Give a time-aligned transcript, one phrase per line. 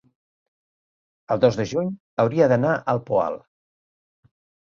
[1.35, 1.91] el dos de juny
[2.25, 3.37] hauria d'anar al Poal.